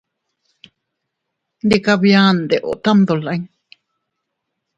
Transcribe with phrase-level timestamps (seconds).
[1.65, 3.43] Ndika bia, ndeeo tam dolin.